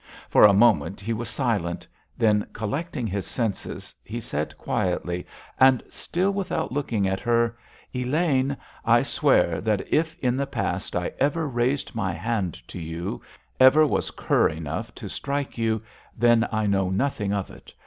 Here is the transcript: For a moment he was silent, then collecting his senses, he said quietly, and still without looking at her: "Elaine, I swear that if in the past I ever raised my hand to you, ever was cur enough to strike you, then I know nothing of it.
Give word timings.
For 0.29 0.45
a 0.47 0.51
moment 0.51 0.99
he 0.99 1.13
was 1.13 1.29
silent, 1.29 1.85
then 2.17 2.47
collecting 2.53 3.05
his 3.05 3.27
senses, 3.27 3.93
he 4.03 4.19
said 4.19 4.57
quietly, 4.57 5.27
and 5.59 5.83
still 5.89 6.31
without 6.31 6.71
looking 6.71 7.07
at 7.07 7.19
her: 7.19 7.55
"Elaine, 7.93 8.57
I 8.83 9.03
swear 9.03 9.61
that 9.61 9.87
if 9.93 10.17
in 10.17 10.37
the 10.37 10.47
past 10.47 10.95
I 10.95 11.11
ever 11.19 11.47
raised 11.47 11.93
my 11.93 12.13
hand 12.13 12.67
to 12.69 12.79
you, 12.79 13.21
ever 13.59 13.85
was 13.85 14.09
cur 14.09 14.47
enough 14.49 14.91
to 14.95 15.07
strike 15.07 15.55
you, 15.59 15.83
then 16.17 16.47
I 16.51 16.65
know 16.65 16.89
nothing 16.89 17.31
of 17.31 17.51
it. 17.51 17.71